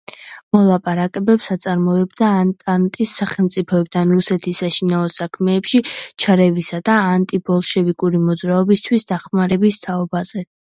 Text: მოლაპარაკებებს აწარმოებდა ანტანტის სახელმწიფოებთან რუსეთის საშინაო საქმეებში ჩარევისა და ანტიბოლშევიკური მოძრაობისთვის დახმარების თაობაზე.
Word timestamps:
მოლაპარაკებებს 0.55 1.49
აწარმოებდა 1.55 2.29
ანტანტის 2.37 3.11
სახელმწიფოებთან 3.21 4.15
რუსეთის 4.17 4.63
საშინაო 4.65 5.13
საქმეებში 5.19 5.83
ჩარევისა 6.25 6.81
და 6.91 6.99
ანტიბოლშევიკური 7.13 8.25
მოძრაობისთვის 8.27 9.09
დახმარების 9.15 9.81
თაობაზე. 9.89 10.49